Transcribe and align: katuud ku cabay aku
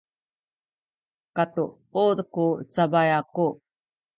katuud 1.35 2.17
ku 2.33 2.45
cabay 2.73 3.09
aku 3.19 3.47